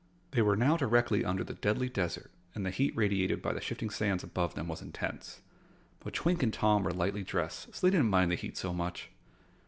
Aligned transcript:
They 0.31 0.41
were 0.41 0.55
now 0.57 0.77
directly 0.77 1.23
under 1.23 1.43
the 1.43 1.53
Deadly 1.53 1.87
Desert 1.87 2.31
and 2.55 2.65
the 2.65 2.71
heat 2.71 2.91
radiated 2.97 3.39
by 3.39 3.53
the 3.53 3.61
shifting 3.61 3.91
sands 3.91 4.23
above 4.23 4.55
them 4.55 4.67
was 4.67 4.81
intense. 4.81 5.41
But 5.99 6.15
Twink 6.15 6.41
and 6.41 6.51
Tom 6.51 6.81
were 6.81 6.91
lightly 6.91 7.21
dressed, 7.21 7.75
so 7.75 7.85
they 7.85 7.91
didn't 7.91 8.07
mind 8.09 8.31
the 8.31 8.35
heat 8.35 8.57
so 8.57 8.73
much. 8.73 9.11